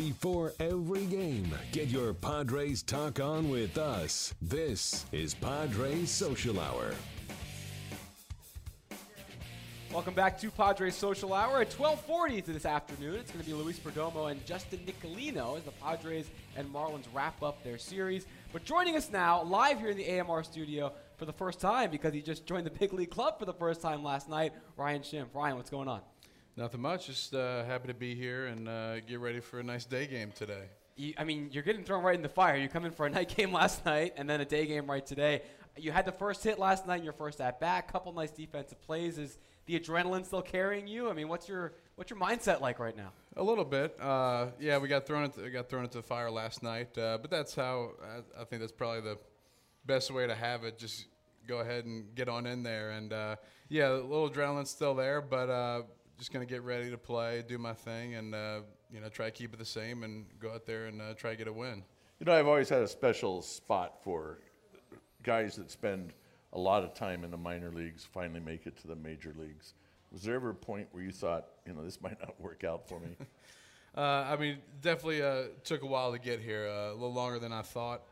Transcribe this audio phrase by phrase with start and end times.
[0.00, 4.34] Before every game, get your Padres talk on with us.
[4.40, 6.94] This is Padres Social Hour.
[9.92, 13.16] Welcome back to Padres Social Hour at 12:40 this afternoon.
[13.16, 17.42] It's going to be Luis Perdomo and Justin Nicolino as the Padres and Marlins wrap
[17.42, 18.24] up their series.
[18.54, 22.14] But joining us now, live here in the AMR studio for the first time because
[22.14, 24.54] he just joined the big league club for the first time last night.
[24.78, 25.34] Ryan Schimpf.
[25.34, 26.00] Ryan, what's going on?
[26.60, 27.06] Nothing much.
[27.06, 30.30] Just uh, happy to be here and uh, get ready for a nice day game
[30.30, 30.64] today.
[30.94, 32.54] You, I mean, you're getting thrown right in the fire.
[32.54, 35.06] You come in for a night game last night and then a day game right
[35.06, 35.40] today.
[35.78, 37.90] You had the first hit last night in your first at bat.
[37.90, 39.16] Couple nice defensive plays.
[39.16, 41.08] Is the adrenaline still carrying you?
[41.08, 43.12] I mean, what's your what's your mindset like right now?
[43.38, 43.98] A little bit.
[43.98, 47.16] Uh, yeah, we got thrown into, we got thrown into the fire last night, uh,
[47.22, 49.18] but that's how I, I, think that's probably the
[49.86, 50.78] best way to have it.
[50.78, 51.06] Just
[51.48, 53.36] go ahead and get on in there, and uh,
[53.70, 55.48] yeah, a little adrenaline still there, but
[56.20, 58.60] just gonna get ready to play, do my thing, and uh,
[58.92, 61.30] you know try to keep it the same and go out there and uh, try
[61.30, 61.82] to get a win.
[62.18, 64.38] You know, I've always had a special spot for
[65.22, 66.12] guys that spend
[66.52, 69.72] a lot of time in the minor leagues finally make it to the major leagues.
[70.12, 72.86] Was there ever a point where you thought, you know, this might not work out
[72.86, 73.16] for me?
[73.96, 77.38] uh, I mean, definitely uh, took a while to get here, uh, a little longer
[77.38, 78.02] than I thought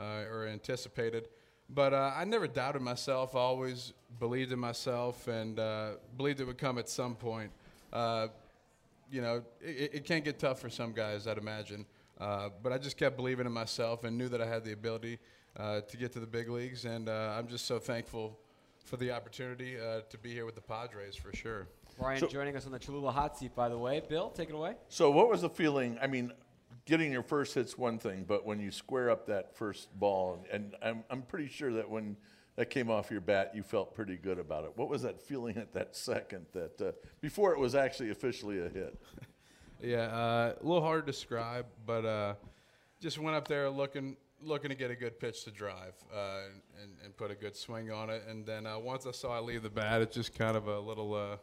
[0.00, 1.28] uh, or anticipated.
[1.68, 3.36] But uh, I never doubted myself.
[3.36, 7.50] I always believed in myself and uh, believed it would come at some point.
[7.92, 11.86] You know, it, it, can get tough for some guys, I'd imagine.
[12.18, 15.18] but I just kept believing in myself and knew that I had the ability
[15.56, 16.84] uh, to get to the big leagues.
[16.84, 18.38] And uh, I'm just so thankful
[18.84, 21.66] for the opportunity uh, to be here with the Padres for sure.
[21.98, 24.00] Ryan so, joining us on the Cholula hot seat, by the way.
[24.08, 24.76] Bill, take it away.
[24.88, 25.98] So, what was the feeling?
[26.00, 26.32] I mean,
[26.86, 30.74] getting your first hit's one thing, but when you square up that first ball, and
[30.80, 32.16] I'm, I'm pretty sure that when
[32.58, 34.72] that came off your bat, you felt pretty good about it.
[34.74, 38.68] What was that feeling at that second that uh, before it was actually officially a
[38.68, 39.00] hit?
[39.80, 42.34] yeah, uh, a little hard to describe, but uh,
[43.00, 46.40] just went up there looking looking to get a good pitch to drive uh,
[46.82, 48.22] and, and, put a good swing on it.
[48.28, 50.78] And then uh, once I saw I leave the bat, it's just kind of a
[50.78, 51.36] little uh,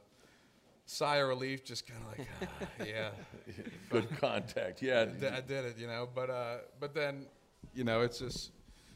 [0.86, 2.28] sigh of relief, just kind of like,
[2.62, 3.10] ah, yeah,
[3.90, 4.82] good contact.
[4.82, 6.10] Yeah, I did, I did it, you know.
[6.14, 7.26] But uh, but then,
[7.74, 8.52] you know, it's just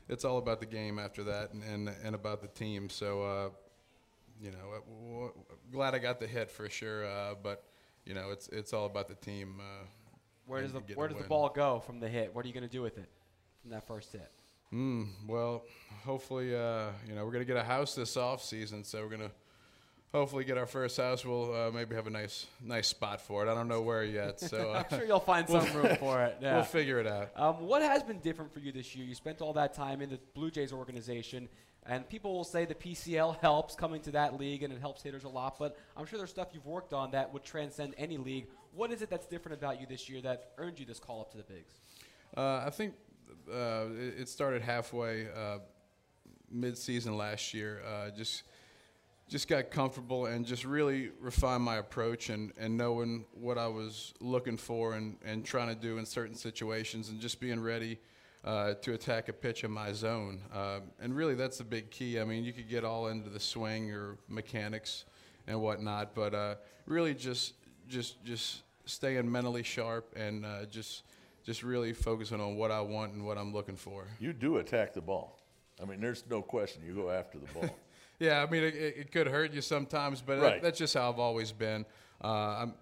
[0.10, 2.90] it's all about the game after that and and, and about the team.
[2.90, 3.24] So.
[3.24, 3.50] Uh,
[4.42, 5.34] you know, w- w-
[5.70, 7.66] glad I got the hit for sure, uh, but
[8.06, 9.60] you know, it's it's all about the team.
[10.46, 12.34] where does the where does the ball go from the hit?
[12.34, 13.10] What are you going to do with it?
[13.62, 14.32] from that first hit?
[14.74, 15.64] Mm, well,
[16.04, 19.10] hopefully, uh, you know, we're going to get a house this off season, so we're
[19.10, 19.32] going to
[20.14, 21.24] hopefully get our first house.
[21.26, 23.52] We'll uh, maybe have a nice nice spot for it.
[23.52, 26.38] I don't know where yet, so uh, I'm sure you'll find some room for it.
[26.42, 26.56] Yeah.
[26.60, 27.30] We'll figure it out.
[27.36, 29.06] Um, what has been different for you this year?
[29.06, 31.48] You spent all that time in the Blue Jays organization,
[31.86, 35.24] and people will say the PCL helps coming to that league and it helps hitters
[35.24, 35.58] a lot.
[35.58, 38.48] But I'm sure there's stuff you've worked on that would transcend any league.
[38.74, 41.32] What is it that's different about you this year that earned you this call up
[41.32, 41.74] to the bigs?
[42.36, 42.94] Uh, I think
[43.52, 45.60] uh, it, it, started halfway uh,
[46.52, 47.82] mid-season last year.
[47.84, 48.44] Uh, just
[49.30, 54.14] just got comfortable and just really refined my approach and, and knowing what I was
[54.20, 58.00] looking for and, and trying to do in certain situations and just being ready
[58.44, 60.42] uh, to attack a pitch in my zone.
[60.54, 62.20] Uh, and really, that's the big key.
[62.20, 65.06] I mean, you could get all into the swing or mechanics
[65.48, 67.54] and whatnot, but uh, really just
[67.88, 71.04] just just staying mentally sharp and just–
[71.50, 74.06] just really focusing on what I want and what I'm looking for.
[74.20, 75.40] You do attack the ball.
[75.82, 77.76] I mean, there's no question you go after the ball.
[78.20, 80.62] yeah, I mean, it, it, could hurt you sometimes, but right.
[80.62, 81.86] that's just how I've always been.
[82.24, 82.74] Uh, I'm,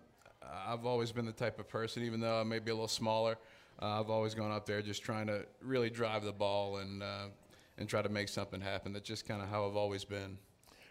[0.67, 3.37] I've always been the type of person, even though I may be a little smaller.
[3.81, 7.27] Uh, I've always gone up there just trying to really drive the ball and uh,
[7.77, 8.93] and try to make something happen.
[8.93, 10.37] That's just kind of how I've always been.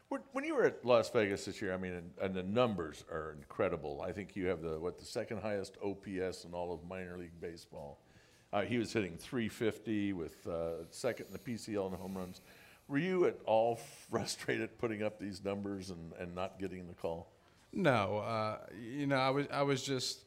[0.09, 3.35] When you were at Las Vegas this year, I mean, and, and, the numbers are
[3.37, 4.05] incredible.
[4.07, 7.41] I think you have the what the second highest OPS in all of minor league
[7.41, 7.99] baseball.
[8.53, 12.41] Uh, he was hitting 350 with uh, second in the PCL in home runs.
[12.89, 13.77] Were you at all
[14.11, 17.33] frustrated putting up these numbers and, and not getting the call?
[17.73, 20.21] No, uh, you know, I was I was just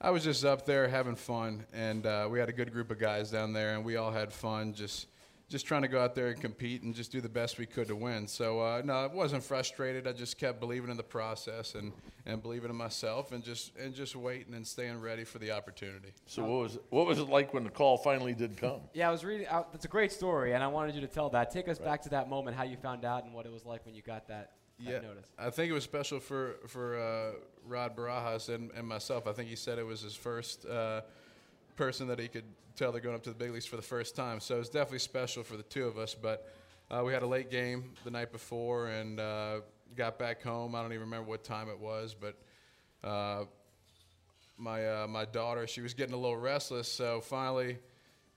[0.00, 2.98] I was just up there having fun, and uh, we had a good group of
[2.98, 5.06] guys down there, and we all had fun just
[5.52, 7.86] just trying to go out there and compete and just do the best we could
[7.86, 8.26] to win.
[8.26, 10.08] So uh, no, I wasn't frustrated.
[10.08, 11.92] I just kept believing in the process and,
[12.24, 16.14] and believing in myself and just and just waiting and staying ready for the opportunity.
[16.24, 18.80] So what was what was it like when the call finally did come?
[18.94, 19.46] Yeah, I was reading.
[19.46, 21.50] Uh, that's a great story, and I wanted you to tell that.
[21.50, 21.86] Take us right.
[21.86, 24.00] back to that moment, how you found out, and what it was like when you
[24.00, 24.52] got that.
[24.78, 25.26] yeah, notice.
[25.38, 27.32] I think it was special for for uh,
[27.66, 29.26] Rod Barajas and, and myself.
[29.26, 31.02] I think he said it was his first uh,
[31.76, 32.44] person that he could
[32.76, 34.40] tell they're going up to the big leagues for the first time.
[34.40, 36.14] So it was definitely special for the two of us.
[36.14, 36.48] But
[36.90, 39.60] uh, we had a late game the night before and uh,
[39.96, 40.74] got back home.
[40.74, 42.36] I don't even remember what time it was, but
[43.06, 43.44] uh,
[44.58, 47.78] my uh, my daughter, she was getting a little restless, so finally,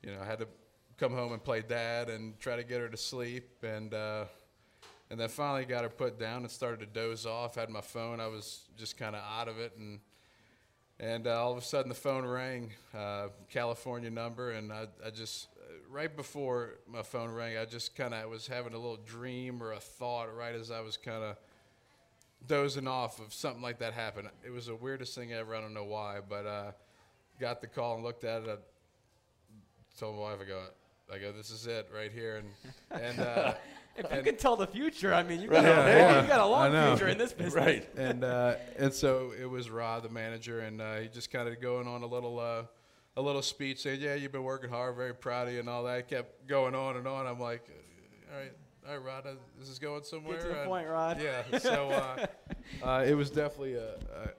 [0.01, 0.47] you know, I had to
[0.97, 4.25] come home and play dad and try to get her to sleep, and uh,
[5.09, 7.55] and then finally got her put down and started to doze off.
[7.55, 9.99] Had my phone, I was just kind of out of it, and
[11.00, 15.09] and uh, all of a sudden the phone rang, uh, California number, and I, I
[15.09, 15.47] just
[15.89, 19.74] right before my phone rang, I just kind of was having a little dream or
[19.74, 21.38] a thought right as I was kind of
[22.47, 24.30] dozing off of something like that happened.
[24.45, 25.56] It was the weirdest thing ever.
[25.56, 26.71] I don't know why, but uh,
[27.39, 28.50] got the call and looked at it.
[28.50, 30.63] I told my wife, I go,
[31.13, 33.19] I go, this is it right here, and and.
[33.19, 33.54] Uh,
[33.98, 36.22] if you can tell the future, I mean, you got, yeah, a, yeah.
[36.22, 37.54] you got a long future in this business.
[37.54, 37.88] Right.
[37.96, 41.62] And uh, and so it was Rod, the manager, and uh, he just kind of
[41.62, 42.63] going on a little uh,
[43.18, 45.84] a little speech saying, "Yeah, you've been working hard, very proud of you," and all
[45.84, 46.10] that.
[46.10, 47.25] Kept going on and on.
[47.25, 47.69] I'm like,
[48.31, 48.52] "All right,
[48.86, 51.22] all right, Rod, uh, this is going somewhere." Get to the and point, Rod.
[51.22, 51.57] Yeah.
[51.60, 52.25] So uh,
[52.84, 53.94] uh, it was definitely a,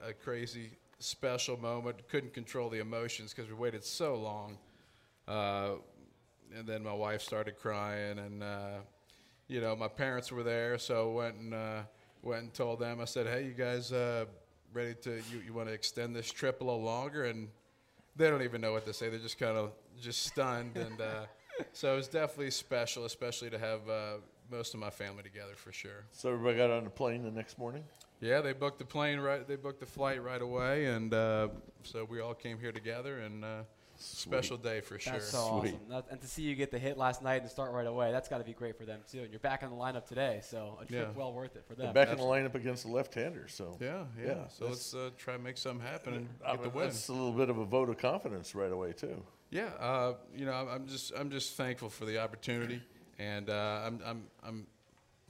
[0.05, 0.69] a, a, crazy,
[0.99, 2.07] special moment.
[2.09, 4.57] Couldn't control the emotions because we waited so long.
[6.55, 8.79] Uh, and then my wife started crying, and uh,
[9.47, 11.81] you know, my parents were there, so went and uh,
[12.21, 12.99] went and told them.
[13.01, 13.93] I said, "Hey, you guys."
[14.73, 17.47] ready to you, you want to extend this trip a little longer and
[18.17, 19.09] they don't even know what to say.
[19.09, 19.71] They're just kind of
[20.01, 21.25] just stunned, and uh,
[21.71, 24.13] so it was definitely special, especially to have uh,
[24.51, 26.05] most of my family together for sure.
[26.11, 27.83] So everybody got on the plane the next morning.
[28.19, 29.47] Yeah, they booked the plane right.
[29.47, 31.49] They booked the flight right away, and uh,
[31.83, 33.61] so we all came here together and uh,
[33.97, 35.13] Special day for sure.
[35.13, 35.73] That's so Sweet.
[35.73, 35.89] awesome.
[35.89, 38.29] That, and to see you get the hit last night and start right away, that's
[38.29, 39.21] got to be great for them too.
[39.21, 41.19] And you're back in the lineup today, so a trip yeah.
[41.19, 41.85] well worth it for them.
[41.85, 44.27] They're back in the lineup against the left-hander, so yeah, yeah.
[44.27, 46.85] yeah so let's uh, try and make something happen and I get the win.
[46.85, 49.23] That's a little bit of a vote of confidence right away too.
[49.49, 52.81] Yeah, uh, you know, I'm just I'm just thankful for the opportunity,
[53.17, 54.67] and uh, I'm I'm I'm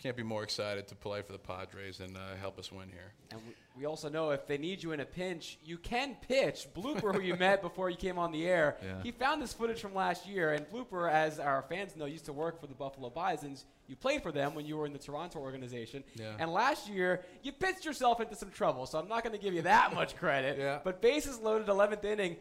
[0.01, 3.13] can't be more excited to play for the Padres and uh, help us win here.
[3.31, 3.41] And
[3.77, 6.67] we, also know if they need you in a pinch, you can pitch.
[6.75, 9.01] Blooper, who you met before you came on the air, yeah.
[9.01, 10.53] he found this footage from last year.
[10.53, 13.65] And Blooper, as our fans know, used to work for the Buffalo Bisons.
[13.88, 16.03] You played for them when you were in the Toronto organization.
[16.15, 16.35] Yeah.
[16.38, 18.85] And last year, you pitched yourself into some trouble.
[18.85, 20.59] So I'm not going to give you that much credit.
[20.59, 20.79] yeah.
[20.83, 22.38] But bases loaded, 11th inning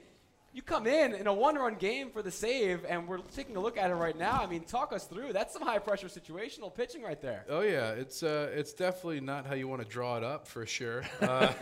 [0.57, 3.77] you come in in a one-run game for the save, and we're taking a look
[3.77, 4.41] at it right now.
[4.43, 5.35] I mean, talk us through.
[5.35, 7.45] That's some high-pressure situational pitching right there.
[7.51, 10.67] Oh yeah, it's uh, it's definitely not how you want to draw it up for
[10.67, 11.05] sure.
[11.27, 11.53] Uh,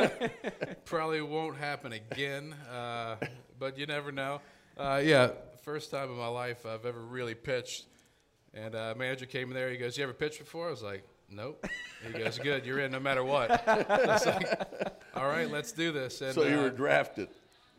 [0.85, 3.17] probably won't happen again, uh,
[3.58, 4.41] but you never know.
[4.76, 5.31] Uh, yeah,
[5.62, 7.87] first time in my life I've ever really pitched,
[8.52, 9.70] and uh, manager came in there.
[9.70, 11.05] He goes, "You ever pitched before?" I was like.
[11.31, 11.67] Nope.
[12.06, 12.67] He goes, good.
[12.67, 13.49] You're in no matter what.
[13.67, 16.20] like, all right, let's do this.
[16.20, 17.29] And, so you were uh, drafted.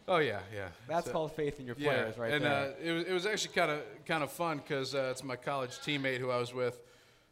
[0.07, 0.68] Oh yeah, yeah.
[0.88, 2.22] That's so, called faith in your players, yeah.
[2.22, 2.63] right and, there.
[2.66, 5.24] And uh, it was it was actually kind of kind of fun because uh, it's
[5.24, 6.80] my college teammate who I was with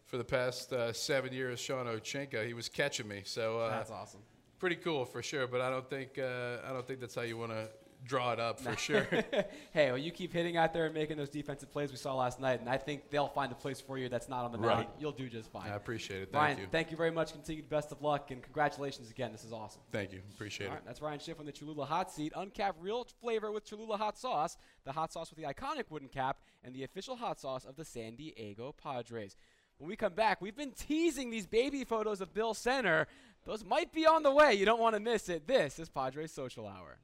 [0.08, 2.46] for the past uh, seven years, Sean Ochinko.
[2.46, 4.22] He was catching me, so uh, that's awesome.
[4.58, 7.38] Pretty cool for sure, but I don't think uh, I don't think that's how you
[7.38, 7.68] want to
[8.06, 9.08] draw it up for sure.
[9.74, 12.40] hey, well, you keep hitting out there and making those defensive plays we saw last
[12.40, 14.78] night, and I think they'll find a place for you that's not on the right.
[14.78, 14.88] mound.
[15.00, 15.70] You'll do just fine.
[15.70, 16.32] I appreciate it.
[16.32, 16.68] Thank Ryan, you.
[16.72, 17.32] thank you very much.
[17.32, 19.32] Continued best of luck and congratulations again.
[19.32, 19.82] This is awesome.
[19.92, 20.22] Thank you.
[20.34, 20.76] Appreciate All it.
[20.76, 22.34] Right, that's Ryan Schimpf on the Cholula hot seat.
[22.36, 26.38] Uncapped real flavor with Cholula hot sauce, the hot sauce with the iconic wooden cap,
[26.64, 29.36] and the official hot sauce of the San Diego Padres.
[29.78, 33.08] When we come back, we've been teasing these baby photos of Bill Center.
[33.46, 34.54] Those might be on the way.
[34.54, 35.48] You don't want to miss it.
[35.48, 37.00] This is Padres Social Hour.